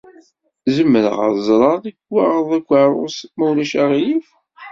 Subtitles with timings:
[0.75, 4.27] Zemreɣ ad ẓreɣ lekwaɣeḍ ukeṛṛus ma ulac aɣilif?